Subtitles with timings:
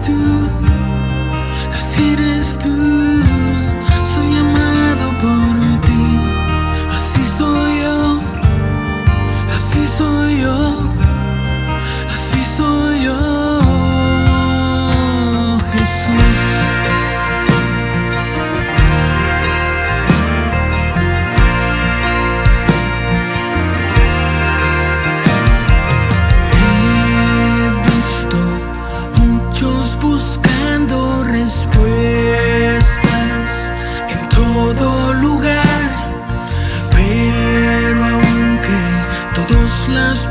[0.00, 0.33] to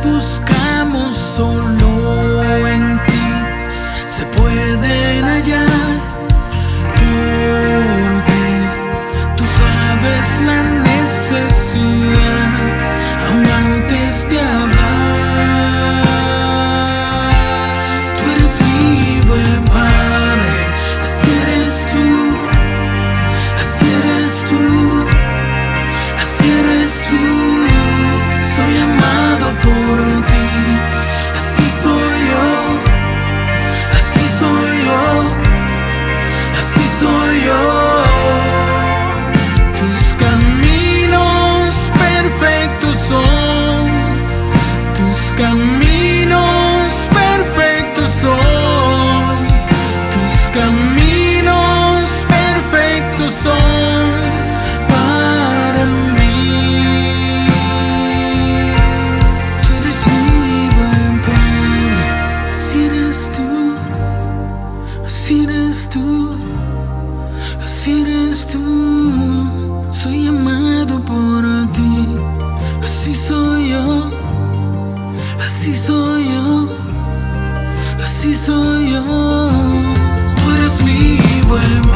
[0.04, 3.26] buscamos solo en ti
[3.98, 5.84] se pueden hallar.
[65.54, 66.36] eres tú,
[67.64, 68.62] así eres tú.
[69.92, 72.08] Soy amado por ti,
[72.84, 74.10] así soy yo,
[75.46, 76.68] así soy yo,
[78.04, 79.04] así soy yo.
[80.36, 81.93] Tú eres mi buen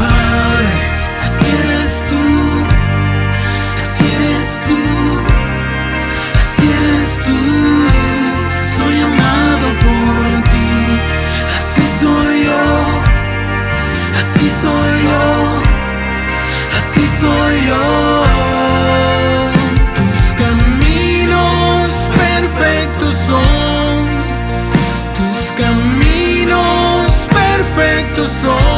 [17.19, 18.23] soy yo.
[19.95, 24.07] Tus caminos perfectos son.
[25.17, 28.76] Tus caminos perfectos son.